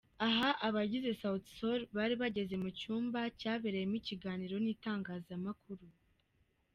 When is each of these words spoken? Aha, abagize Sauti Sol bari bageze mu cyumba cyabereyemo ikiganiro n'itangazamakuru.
Aha, 0.27 0.49
abagize 0.67 1.09
Sauti 1.21 1.49
Sol 1.59 1.81
bari 1.97 2.15
bageze 2.21 2.55
mu 2.63 2.69
cyumba 2.79 3.19
cyabereyemo 3.39 3.95
ikiganiro 4.01 4.55
n'itangazamakuru. 4.59 5.85